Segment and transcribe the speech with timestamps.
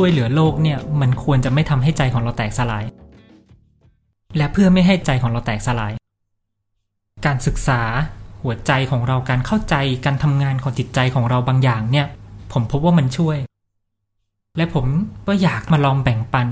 [0.00, 2.84] ช่วยเหลือโลกเนี่ยมันควรจะไม่ทำให้ใจของเราแตกสลาย
[4.36, 5.92] และเพื่อไม่ให้ใจของเราแตกสลาย
[7.26, 7.80] การศึกษา
[8.42, 9.74] หัวใจของเราการเข้าใจ
[10.04, 12.06] การทำงานของจิตใจของเราบางอย่างเนี่ย
[12.52, 13.36] ผมพบว่ามันช่วย
[14.56, 14.86] และผม
[15.26, 16.46] ก็อยากมาลองแบ่งปัน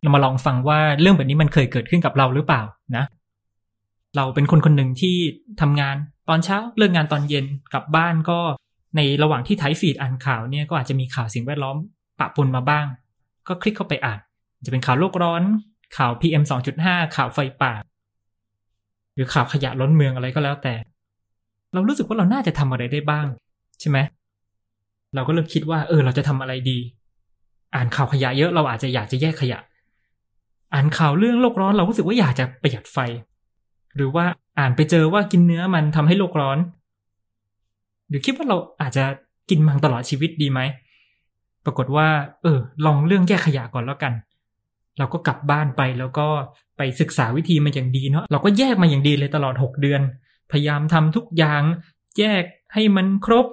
[0.00, 2.62] เรามาลองฟังว่าเรื่องแบบนี้มันเคยเกิดขึ้นกับเราหรือเปล่า
[2.96, 3.04] นะ
[4.16, 5.16] เราเป็นคนคนหนึ่งที่
[5.60, 5.96] ทำงาน
[6.28, 8.40] ตอนเช้าเลิกงานตอนเย็นกลับบ้านก็
[8.96, 11.76] ในระหว่างที่ไถฟีดอ่านข่าวเนี่ยก็อาจจะมีข่าวสิ่งแวดล้อม
[12.18, 12.86] ปะปนมาบ้าง
[13.48, 14.18] ก็คลิกเข้าไปอ่าน
[14.64, 15.42] จะเป็นข่าวโลกร้อน
[15.96, 16.44] ข่าว PM
[16.78, 17.72] 2.5 ข่าวไฟป่า
[19.14, 20.74] หรือข่าวขยะล้นเมืองอะไรก็แล้วแต่
[21.72, 23.26] เรารู้สึกว่าเราน่าจะทำอะไรได้บ้าง
[23.80, 23.98] ใช่ไหม
[25.14, 26.78] เราก็เริ่มคิดว่า เออ เราจะทำอะไรดี
[27.74, 29.58] อ่านข่าวขยะเยอะเราอาจจะอยากจะแยกขยะ
[30.74, 32.98] อ่านข่าวเรื่องโลกร้อนเรารู้สึกว่าอยากจะประหยัดไฟ
[33.96, 34.24] หรือว่า
[34.58, 36.58] อ่านไปเจอว่ากินเนื้อมันทำให้โลกร้อน
[38.08, 39.04] หรือคิดว่าเราอาจจะ
[39.50, 40.60] กินมังตลอดชีวิตดีไหม
[41.64, 42.08] ปรากฏว่า
[42.42, 44.12] เออ ลองเรื่องแยกขยะก่อนแล้วกัน
[44.98, 46.26] เราก็กลับบ้านไปแล้วก็
[46.76, 50.00] ไปศึกษาวิธีมาอย่างดีเนาะ เราก็แยกมาอย่างดีเลยตลอดหกเดือน
[50.50, 51.62] พยายามทำทุกอย่าง
[52.18, 52.42] แยก
[52.74, 53.46] ให้มันครบ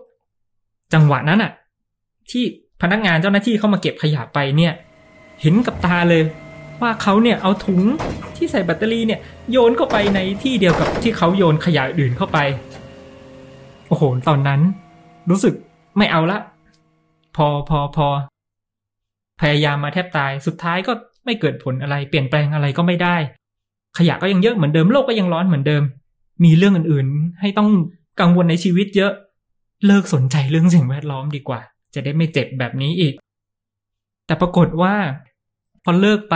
[0.94, 1.52] จังหวะนั้นอะ
[2.32, 2.44] ที่
[2.82, 4.74] พนักงานเจ้าหน้าที่เข้ามาเก็บขยะไปเนี่ย
[5.42, 6.24] เห็นกับตาเลย
[6.82, 7.82] ว่าเขาเนี่ยเอาถุง
[8.36, 9.20] ที่ใส่แบตเตอรี่เนี่ย
[9.52, 12.40] โยนเข้าไปในที่เดียวกับที่เขาโยนขยะอื่นเข้าไป
[13.92, 14.61] โอ้โห ตอนนั้น
[15.30, 15.53] รู้สึก
[15.97, 16.39] ไม่เอาละ
[17.36, 18.08] พอพอพอ
[19.42, 20.94] พยายามมาแทบตาย สุดท้ายก็
[21.25, 23.16] ไม่เกิดผลอะไร เปลี่ยนแปลงอะไรก็ไม่ได้
[23.98, 25.83] ขยะก็ยังเยอะเหมือนเดิม โลกก็ยังร้อนเหมือนเดิม
[26.44, 27.70] มีเรื่องอื่นๆ ให้ต้อง
[28.20, 29.11] กังวลในชีวิตเยอะ
[29.86, 31.61] เลิกสนใจเรื่องสิ่งแวดล้อมดีกว่า
[31.94, 33.14] จะได้ไม่เจ็บแบบนี้อีก
[34.26, 34.95] แต่ปรากฏว่า
[35.83, 36.36] พอเลิกไป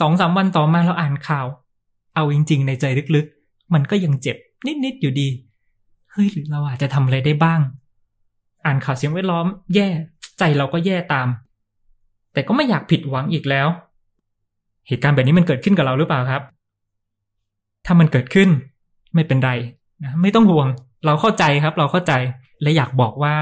[0.00, 1.46] สองสามวันต่อมาเราอ่านข่าว
[2.14, 2.84] เอาจริง ๆ ในใจ
[3.14, 4.36] ลึกๆ มันก็ยังเจ็บ
[4.84, 5.28] นิดๆอยู่ดี
[6.12, 7.60] เฮ้ยหรือเราอาจจะทำอะไรได้บ้าง
[8.64, 9.88] อ่านข่าวเสียงแวดล้อม แย่
[10.38, 11.28] ใจเราก็แย่ตาม
[12.32, 13.68] แต่ก็ไม่อยากผิดหวังอีกแล้ว
[14.88, 16.42] เหตุการณ์แบบนี้มันเกิดขึ้นกับเราหรือเปล่าครับ
[17.86, 18.48] ถ้ามันเกิดขึ้น
[19.14, 19.50] ไม่เป็นไร
[20.02, 20.68] นะไม่ต้องห่วง
[21.06, 22.12] เราเข้าใจครับ เราเข้าใจ
[22.62, 23.36] และอยากบอกว่า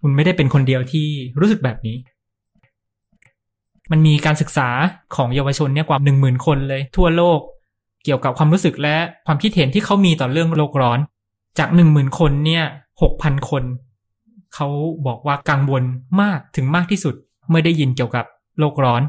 [0.00, 1.06] คุณไม่ได้เป็นคนเดียวที่
[1.40, 1.96] รู้สึกแบบนี้
[3.90, 4.68] มันมีการศึกษา
[5.16, 7.40] ของเยาวชนเนี่ยกว่าหนึ่งหมื่นคนเลยทั่วโลก
[8.04, 8.96] เกี่ยวกับความรู้สึกและ
[9.26, 10.98] ความคิดเห็นที่เขามีต่อเรื่องโลกร้อน
[11.58, 12.64] จากหนึ่งหมื่นคนเนี่ย
[13.02, 13.64] หกพันคน
[14.54, 14.68] เขา
[15.06, 15.84] บอกว่ากังวล
[16.20, 17.14] มากถึงมากที่สุด
[17.48, 18.24] เมื่อได้ยินเกี่ยวกับ
[18.58, 19.02] โลกร้อน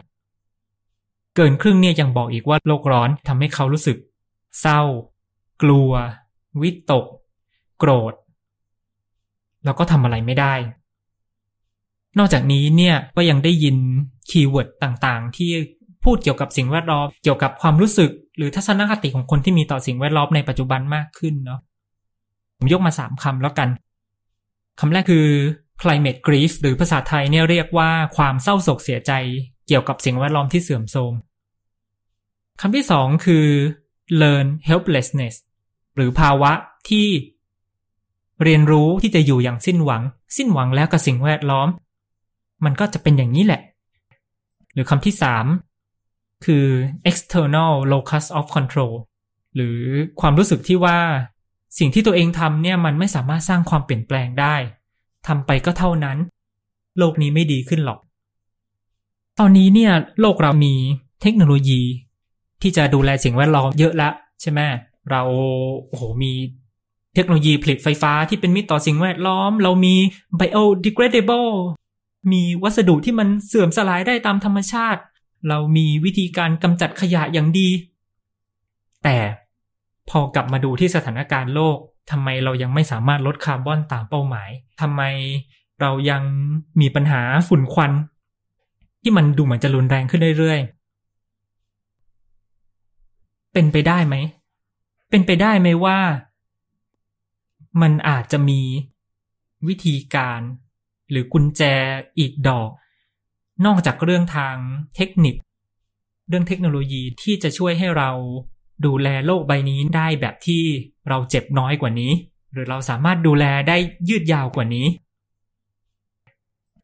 [1.36, 3.98] เกินครึ่งเนี่ยยังบอกอีกว่าโลกร้อนทำให้เขารู้สึก
[4.62, 4.82] เศร้า
[5.62, 5.92] กลัว
[6.62, 7.06] วิตก
[7.80, 8.14] โกรธ
[9.66, 10.54] แล้วก็ทำอะไรไม่ได้
[12.18, 13.78] นอกจากนี้เนี่ยก็ยังได้ยิน
[14.30, 15.52] คีย์เวิร์ดต่างๆ ที่
[16.04, 21.60] พูดเกี่ยวกับสิ่งแวดล้อมเกี่ยวกับความรู้สึก หรือทัศนคติของคนที่มีต่อสิ่งแวดล้อมในปัจจุบันมากขึ้นเนาะ
[22.58, 23.70] ผมยกมาสามคำแล้วกัน
[24.80, 25.28] คำแรกคือ
[25.82, 29.12] climate grief หรือภาษาไทยเนี่ยเรียกว่าความเศร้าโศกเสียใจ
[29.68, 31.14] เกี่ยวกับสิ่งแวดล้อมที่เสื่อมโทรม
[32.62, 33.46] คำที่สองคือ
[34.22, 35.36] learn helplessness
[35.96, 36.52] หรือภาวะ
[36.90, 37.08] ที่
[38.44, 40.04] เรียนรู้ที่จะอยู่อย่างสิ้นหวัง
[40.38, 41.68] สิ้นหวังแล้วกับสิ่งแวดล้อม
[42.66, 43.62] มันก็จะเป็นอย่างนี้แหละ
[44.74, 45.46] หรือคำที่สาม
[46.46, 46.66] คือ
[47.10, 48.94] external locus of control
[49.56, 49.80] หรือ
[50.22, 51.00] ความรู้สึกที่ว่า
[51.78, 54.56] สิ่งที่ตัวเองทำเนี่ยมันไม่สามารถสร้างความเปลี่ยนแปลงได้
[55.28, 56.18] ทำไปก็เท่านั้น
[56.98, 58.00] โลกนี้ไม่ดีขึ้นหรอก
[59.40, 59.92] ตอนนี้เนี่ย
[60.22, 60.74] โลกเรามี
[61.22, 61.82] เทคโนโลยี
[62.62, 64.10] ที่จะดูแลสิ่งแวดล้อมเยอะละ
[64.42, 64.60] ใช่ไหม
[65.10, 65.22] เรา
[65.88, 66.34] โอ้โหมี
[67.14, 69.96] เทคโนโลยีผลิตไฟฟ้าที่เป็นมิตรต่อสิ่งแวดล้อม เรามี
[70.40, 71.54] biodegradable
[72.32, 75.02] มีวัสดุที่มันเสื่อมสลายได้ตามธรรมชาติ
[75.50, 77.70] เรามีวิธีการกำจัดขยะอย่างดี
[79.04, 79.18] แต่
[80.10, 81.78] พอกลับมาดูที่สถานการณ์โลก
[82.12, 84.50] ทำไมเรายังไม่สามารถลดคาร์บอนตามเป้าหมาย
[84.82, 85.02] ทำไม
[85.82, 86.24] เรายัง
[86.82, 87.92] มีปัญหาฝุ่นควัน
[89.02, 94.16] ที่มันดูเหมือนจะรุนแรงขึ้นเรื่อยๆ เป็นไปได้ไหม
[95.10, 96.00] เป็นไปได้ไหมว่า
[97.82, 98.62] มันอาจจะมี
[99.68, 100.42] วิธีการ
[101.10, 101.62] หรือกุญแจ
[102.20, 102.70] อีกดอก
[103.66, 104.56] นอกจากเรื่องทาง
[104.96, 105.36] เทคนิค
[106.30, 108.12] เรื่องเทคโนโลยีที่จะช่วยให้เรา
[108.86, 110.64] ดูแลโลกใบนี้ได้แบบที่
[111.10, 112.12] เราเจ็บน้อยกว่านี้
[112.54, 113.78] หรือเราสามารถดูแลได้
[114.10, 114.88] ยืดยาวกว่านี้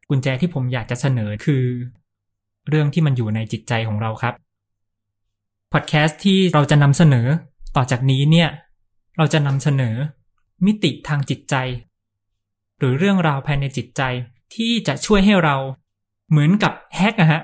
[0.08, 1.64] กุญแจที่ผมอยากจะเสนอคือ
[2.68, 4.34] เรื่องที่มันอยู่ในจิตใจของเราครับ
[5.72, 7.26] พอดแคสต์ที่เราจะนำเสนอ
[7.76, 8.48] ต่อจากนี้เนี่ย
[9.16, 9.94] เราจะนำเสนอ
[10.64, 11.54] มิติทางจิตใจ
[12.78, 14.02] หรือเรื่องราวภายในจิตใจ
[14.54, 15.56] ที่จะช่วยให้เรา
[16.30, 17.42] เหมือนกับแฮกอะฮะ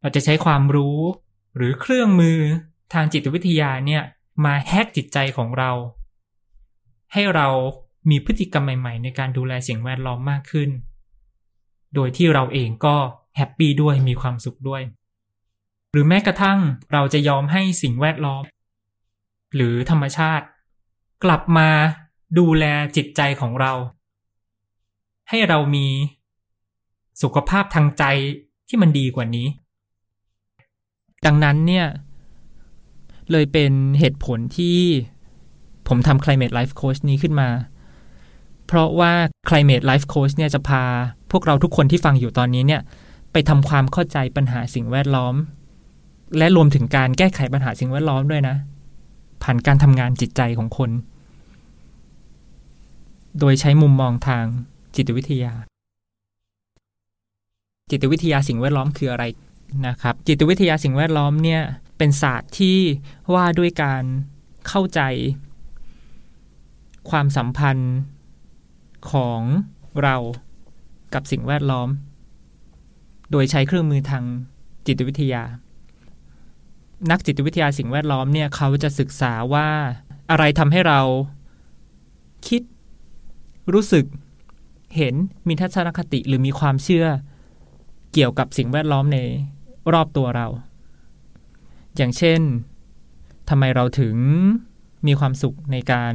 [0.00, 0.98] เราจะใช้ความรู้
[1.56, 2.38] หรือเครื่องมือ
[2.92, 4.02] ทางจิตวิทยาเนี่ย
[4.44, 5.70] มา hack จิตใจของเรา
[7.12, 7.48] ให้เรา
[8.10, 10.70] มีพฤติกรรมใหม่ ๆ ในการดูแลสิ่งแวดล้อมมากขึ้น
[11.94, 12.96] โดยที่เราเองก็
[13.36, 14.82] happy ด้วยมีความสุขด้วย
[15.92, 16.58] หรือแม้กระทั่ง
[16.92, 18.42] เราจะยอมให้สิ่งแวดล้อม
[19.54, 20.46] หรือธรรมชาติ
[21.24, 21.68] กลับมา
[22.38, 22.64] ดูแล
[22.96, 23.72] จิตใจของเรา
[25.28, 25.86] ให้เรามี
[27.22, 28.04] สุขภาพทางใจ
[28.68, 29.46] ที่มันดีกว่านี้
[31.24, 31.86] ดังนั้นเนี่ย
[33.32, 34.78] เลยเป็นเหตุผลที่
[35.88, 37.48] ผมทำ Climate Life Coach นี้ขึ้นมา
[38.66, 39.12] เพราะว่า
[39.48, 40.82] Climate Life Coach เนี่ยจะพา
[41.30, 42.82] พวกเราทุกคนที่ฟังอยู่ตอนนี้เนี่ย
[43.32, 45.34] ไปทำความเข้าใจปัญหาสิ่งแวดล้อม
[46.38, 48.56] และรวมถึงการแก้ไขปัญหาสิ่งแวดล้อมด้วยนะ
[49.42, 50.90] ผ่านการทำงานจิตใจของคน
[53.38, 54.44] โดยใช้มุมมองทาง
[54.96, 55.52] จิตวิทยา
[57.90, 59.24] จิตวิทยาสิ่งแวดล้อมคืออะไร
[59.86, 61.62] นะครับ จิตวิทยาสิ่งแวดล้อมเนี่ย
[61.98, 62.78] เป็นศาสตร์ที่
[63.34, 64.02] ว่าด้วยการ
[64.68, 65.00] เข้าใจ
[67.10, 67.94] ความสัมพันธ์
[69.10, 69.40] ของ
[70.02, 70.16] เรา
[71.14, 71.88] กับสิ่งแวดล้อม
[73.30, 74.24] โดยใช้เครื่องมือทาง
[74.86, 75.42] จิตวิทยา
[77.10, 79.68] นักจิตวิทยาสิ่งแวดล้อมเนี่ยเขาจะศึกษาว่า
[80.30, 81.00] อะไรทำให้เรา
[82.48, 82.62] คิด
[83.72, 84.04] รู้สึก
[84.96, 85.14] เห็น
[85.48, 87.06] มีทัศนคติหรือมีความเชื่อ
[88.12, 89.18] เกี่ยวกับสิ่งแวดล้อมใน
[89.92, 90.46] รอบตัวเรา
[91.98, 92.40] อย่างเช่น
[93.50, 94.16] ทำไมเราถึง
[95.06, 96.14] มีความสุขในการ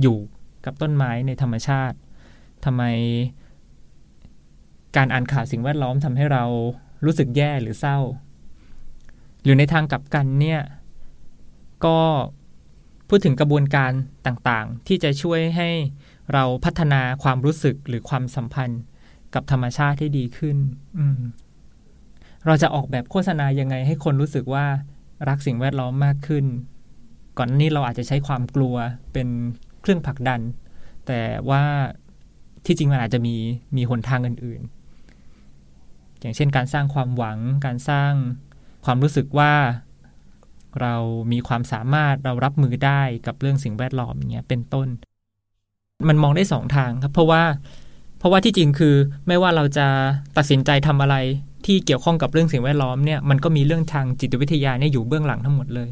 [0.00, 0.18] อยู่
[0.64, 1.96] กับต้นไม้ในธรรมชาติ
[2.64, 2.82] ทำไม
[4.96, 6.44] การอ่านข่าวสิ่งแวดล้อมทำให้เรา
[7.04, 7.98] รู้สึกแย่หรือเศร้า
[9.42, 10.60] หรือในทางกลับกันเนี่ย
[11.84, 11.98] ก็
[13.08, 13.92] พูดถึงกระบวนการ
[14.26, 15.70] ต่างๆ ที่จะช่วยให้
[16.32, 18.80] เราพัฒนาความรู้สึกหรือความสัมพันธ์
[19.34, 20.56] กับธรรมชาติให้ดีขึ้น
[22.46, 24.66] เราจะออกแบบโฆษณายังไงให้คนรู้สึกว่า
[25.28, 26.44] รักสิ่งแวดล้อมมากขึ้น
[27.38, 28.74] ก่อนนี้เราอาจจะใช้ความกลัว
[29.12, 29.28] เป็น
[29.80, 30.40] เครื่องผลักดัน
[31.06, 31.62] แต่ว่า
[32.66, 33.36] ที่จริงมันอาจจะมี
[33.76, 38.12] มีหนทางอื่นๆ อย่างเช่นการสร้างความหวัง การสร้าง
[38.84, 39.52] ความรู้สึกว่า
[40.80, 40.94] เรา
[41.32, 44.88] มีความสามารถเรารับมือได้กับเรื่องสิ่งแวดล้อมอย่างเงี้ยเป็นต้น
[46.08, 47.42] มันมองได้สองทางครับ เพราะว่า
[48.18, 48.94] เพราะว่าที่จริงคือ
[49.26, 49.86] ไม่ว่าเราจะ
[50.36, 51.16] ตัดสินใจทำอะไร
[51.66, 55.90] ที่เกี่ยวข้องกับเรื่องสิ่งแวดล้อมเนี่ยมันก็มีเรื่องทางจิตวิทยาเนี่ยอยู่เบื้องหลังทั้งหมดเลย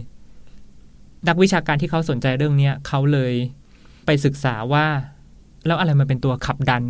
[1.29, 3.33] นักวิชาการที่เขาสนใจเรื่องนี้เขาเลย
[4.07, 4.87] ไปศึกษาว่า
[5.67, 6.83] แล้วอะไรมันเป็นตัวขับดัน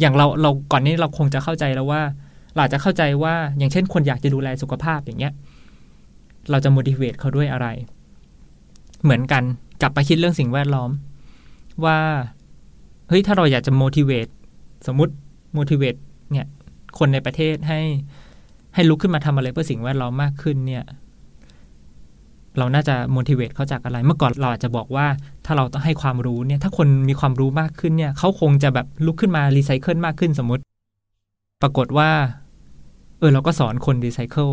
[0.00, 2.02] อย่างเราเราก่อนนี้เราคงจะเข้าใจแล้วว่า
[2.54, 5.32] เราจะเข้าใจว่าอย่างเช่นคนอยากจะดูแลสุขภาพอย่างเงี้ย
[6.50, 7.66] เราจะ motivate เขาด้วยอะไร
[9.02, 9.42] เหมือนกัน
[9.80, 10.90] กลับไปคิดเรื่องสิ่งแวดล้อม
[11.84, 11.98] ว่า
[13.08, 14.30] เฮ้ยถ้าเราอยากจะ motivate
[14.86, 15.12] สมมติ
[15.58, 15.98] motivate
[16.32, 16.46] เนี่ย
[16.98, 17.80] คนในประเทศให้
[18.74, 20.84] ให้ลุกขึ้นมาทำอะไรเพื่อสิ่งแวดล้อมมากขึ้นเนี่ย
[22.58, 25.06] เราน่าจะ motivate เขาจากอะไร เมื่อก่อนเราอาจจะบอกว่า
[25.46, 30.62] ถ้าเราต้องให้ความรู้เนี่ย ถ้าคนมีความรู้มากขึ้นเนี่ย เขาคงจะแบบลุกขึ้นมารีไซเคิลมากขึ้นสมมติ
[31.62, 32.10] ปรากฏว่า
[33.18, 34.48] เออเราก็สอนคนรีไซเคิล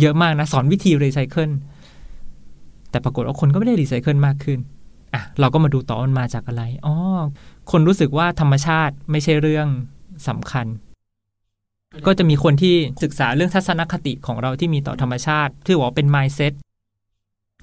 [0.00, 1.50] เยอะมากนะ สอนวิธีรีไซเคิล
[2.90, 4.58] แต่ปรากฏว่าคนก็ไม่ได้รีไซเคิลมากขึ้น
[5.14, 6.94] อะเราก็มาดูต่อมันมาจากอะไรอ๋อ
[7.70, 9.68] คนรู้สึกว่าธรรมชาติไม่ใช่เรื่อง
[10.28, 10.66] สำคัญ
[12.06, 16.52] ก็จะมีคนที่ศึกษาเรื่องทัศนคติของเราที่มีต่อธรรมชาติที่บอกว่าเป็น mindset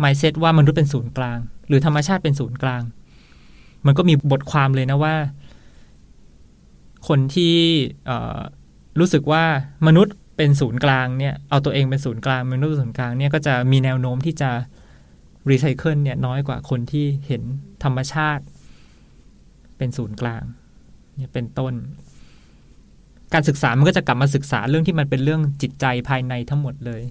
[0.03, 1.37] mindset ว่ามนุษย์เป็นศูนย์กลาง
[1.67, 2.81] หรือธรรมชาติเป็นศูนย์กลาง
[3.85, 5.15] มันก็มีบทความเลยนะว่า
[7.07, 7.55] คนที่
[8.99, 9.43] รู้สึกว่า
[9.87, 14.51] มนุษย์เป็นศูนย์กลางเนี่ยเอาตัวเองเป็นศูนย์กลางมนุษย์เป็นศูนย์กลางเนี่ยก็จะมีแนวโน้มที่จะ
[15.49, 17.43] รีไซเคิลเนี่ยน้อยกว่าคนที่เห็น
[17.83, 18.43] ธรรมชาติ
[19.77, 20.43] เป็นศูนย์กลาง
[21.15, 21.73] เนี่ยเป็นต้น
[23.33, 27.03] การศึกษามันก็จะกลับมาศึกษาเรื่องที่มันเป็นเรื่องจิตใจภายในทั้งหมดเลย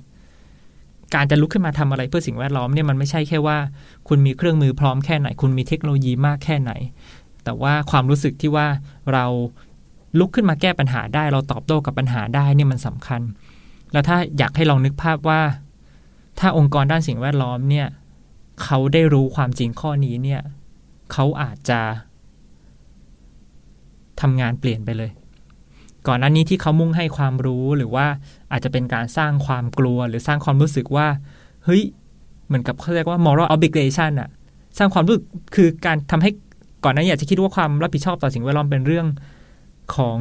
[1.14, 3.59] การจะลุกขึ้นมาทำอะไรเพื่อสิ่งแวดล้อมเนี่ยมันไม่ใช่แค่ว่า
[4.09, 6.73] คุณมีเครื่องมือพร้อมแค่ไหน คุณมีเทคโนโลยีมากแค่ไหน
[7.45, 8.67] แต่ว่าความรู้สึกที่ว่า
[9.12, 9.25] เรา
[10.19, 13.21] ลุกขึ้นมาแก้ปัญหาได้ เราตอบโต้กับปัญหาได้เนี่ยมันสำคัญ
[13.93, 15.41] แล้วถ้าอยากให้ลองนึกภาพว่า
[16.38, 17.87] ถ้าองค์กรด้านสิ่งแวดล้อมเนี่ย
[18.62, 20.43] เขาได้รู้ความจริงข้อนี้เนี่ย
[21.12, 21.81] เขาอาจจะ
[24.21, 25.11] ทำงานเปลี่ยนไปเลย
[26.09, 28.06] ก่อนหน้านี้ที่เขามุ่งให้ความรู้หรือว่า
[28.52, 31.06] อาจจะเป็นการสร้างความกลัว หรือสร้างความรู้สึกว่า
[31.64, 31.82] เฮ้ย
[32.47, 34.28] เหมือนกับเขาเรียกว่า moral obligation อะ
[34.78, 36.30] สร้างความรู้สึกคือการทำให้
[36.85, 39.06] ก่อนหน้านี้อาจจะคิดว่าความรับผิดชอบต่อสิ่งแวดล้อมเป็นเรื่อง
[39.97, 40.18] ของ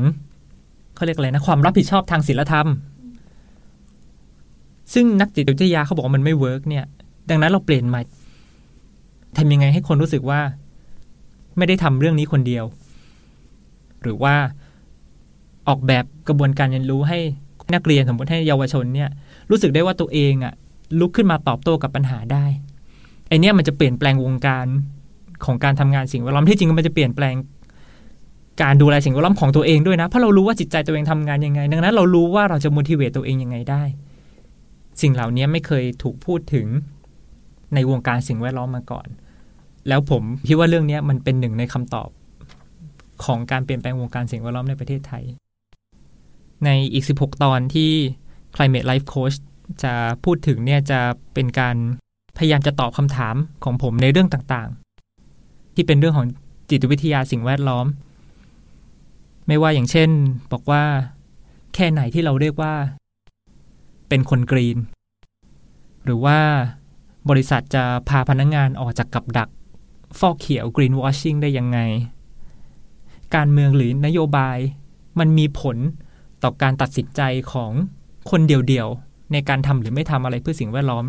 [0.96, 2.68] เขาเรียกอะไรนะความรับผิดชอบทางศีลธรรม
[4.94, 6.86] ซึ่งนักจิตวิทยาเขาบอกว่ามันไม่เวิร์กเนี่ย
[7.30, 8.02] ดังนั้นเราเปลี่ยนใหม่
[9.38, 10.40] ทำยังไงให้คนรู้สึกว่า
[11.58, 12.66] ไม่ได้ทำเรื่องนี้คนเดียว
[14.04, 14.36] หรือว่า
[15.72, 17.20] ออกแบบกระบวนการเรียนรู้ให้
[17.74, 19.10] นักเรียนสมมติให้เยาวชนเนี่ย
[19.50, 20.54] รู้สึกได้ว่าตัวเองอะ
[21.00, 22.46] ลุกขึ้นมาตอบโต้กับปัญหาได้
[23.28, 24.66] ไอเนี้ยมันจะเปลี่ยนแปลงวงการ
[25.46, 27.36] ของการทำงานสิ่งแวดล้อมที่จริงมันจะเปลี่ยนแปลง
[28.62, 33.84] การดูแลสิ่งแวดล้อมของตัวเองด้วยนะ เพราะเรารู้ว่าจิตใจตัวเองทำงานยังไง ดังนั้นเรารู้ว่าเราจะ motivate ตัวเองยังไงได้
[35.02, 36.68] สิ่งเหล่านี้ไม่เคยถูกพูดถึง
[37.74, 39.08] ในวงการสิ่งแวดล้อมมาก่อน
[39.88, 42.10] แล้วผมคิดว่าเรื่องนี้มันเป็นหนึ่งในคำตอบ
[43.26, 45.24] ของการเปลี่ยนแปลงวงการสิ่งแวดล้อมในประเทศไทย
[46.66, 47.92] ในอีก 16 ตอนที่
[48.56, 49.38] Climate Life Coach
[49.84, 51.00] จะพูดถึงเนี่ยจะ
[51.34, 51.76] เป็นการ
[52.38, 56.28] พยายามจะตอบคำถามของผมในเรื่องต่างๆ ที่เป็นเรื่องของ
[56.70, 57.86] จิตวิทยาสิ่งแวดล้อม
[59.48, 60.10] ไม่ว่าอย่างเช่น
[60.52, 60.84] บอกว่า
[61.76, 62.74] แค่ไหนที่เราเรียกว่า
[64.10, 64.78] เป็นคนกรีน
[66.06, 66.40] หรือว่า
[67.30, 69.50] บริษัทจะพาพนักงงานออกจากกับดัก
[70.20, 71.80] ฟอกเขียวกรีนวอชชิ่งได้ยังไง
[73.36, 74.58] การเมืองหรือนโยบาย
[75.20, 75.78] มันมีผล
[76.44, 77.22] ต่อการตัดสินใจ
[77.52, 77.72] ของ
[78.32, 81.06] คนเดียวๆในการทำหรือไม่ทำอะไรเพื่อสิ่งแวดล้อม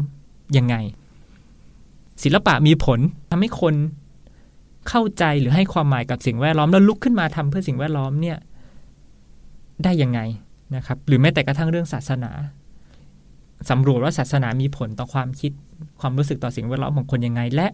[0.56, 0.74] ยังไง
[2.22, 3.74] ศิลปะมีผลทำให้คน
[4.88, 8.38] เข้าใจหรือให้ความหมายกับสิ่งแวดล้อมแล้วลุกขึ้นมาทำเพื่อสิ่งแวดล้อมเนี่ย
[9.84, 10.20] ได้ยังไง
[10.76, 12.30] นะครับ หรือแม้แต่กระทั่งเรื่องศาสนา
[13.70, 15.52] สำรวจว่าศาสนามีผลต่อความคิด
[16.00, 17.68] ความรู้สึกต่อสิ่งแวดล้อมของคนยังไงและ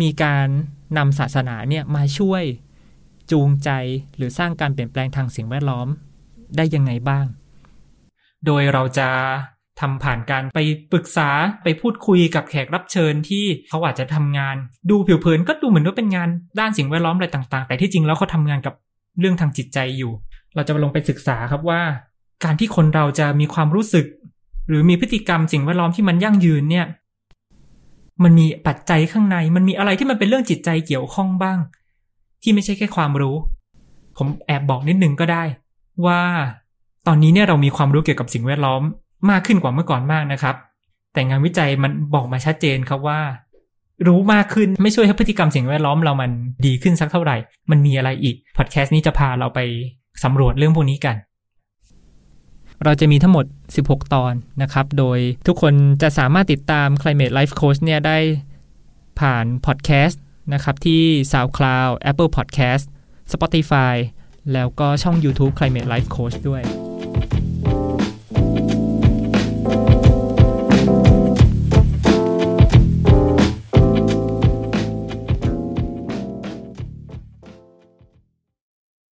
[0.00, 0.48] มีการ
[0.98, 2.42] นำศาสนาเนี่ยมาช่วย
[3.32, 3.70] จูงใจ
[4.16, 5.88] หรือสร้างการเปลี่ยนแปลงทางสิ่งแวดล้อม
[6.56, 7.26] ได้ยังไงบ้าง
[8.46, 9.08] โดยเราจะ
[9.80, 10.60] ทำผ่านการไป
[10.92, 11.30] ปรึกษา
[11.62, 14.56] ไปพูดคุยกับแขกรับเชิญที่เขาอาจจะทำงาน
[14.90, 16.28] ดูผิวเผินก็ดูเหมือนว่าเป็นงาน
[16.60, 18.74] ด้านสิ่งแวดล้อมอะไรต่าง ๆ แต่ที่จริงแล้วเขาทางานกับ
[19.20, 20.12] เรื่องทางจิตใจอยู่
[20.54, 21.82] เราจะลงไปศึกษาครับว่า
[22.44, 24.06] การที่คนเราจะมีความรู้สึก
[24.68, 26.86] หรือมีพฤติกรรมสิ่งแวดล้อมที่มันยั่งยืนเนี่ย
[28.22, 31.58] มันมีปัจจัยข้างใน มันมีอะไรที่มันเป็นเรื่องจิตใจเกี่ยวข้องบ้าง
[32.42, 33.36] ที่ไม่ใช่แค่ความรู้
[34.16, 35.42] ผมแอบบอกนิดนึงก็ได้
[36.06, 36.20] ว่า
[37.06, 38.82] ตอนนี้เนี่ยเรามีความรู้เกี่ยวกับสิ่งแวดล้อม
[39.30, 40.56] มากขึ้นกว่าเมื่อก่อนมากนะครับ
[41.14, 43.20] แต่งานวิจัยมันบอกมาชัดเจนครับว่า
[44.06, 46.30] รู้มากขึ้นไม่ช่วยให้พฤติกรรมสิ่งแวดล้อมเรามัน
[46.66, 47.36] ดีขึ้นสักเท่าไหร่
[47.70, 49.60] มันมีอะไรอีกพอดแคสต์นี้จะพาเราไป
[50.24, 51.16] สำรวจเรื่องพวกนี้กัน
[52.84, 53.44] เราจะมีทั้งหมด
[53.78, 58.18] 16 ตอนนะครับ โดยทุกคนจะสามารถติดตาม Climate Life Coach เนี่ยได้
[59.20, 61.02] ผ่านพอดแคสต์ นะครับที่
[61.32, 62.84] SoundCloud Apple Podcast
[63.32, 63.94] Spotify
[64.52, 66.62] แล้วก็ช่อง YouTube Climate Life Coach ด้วย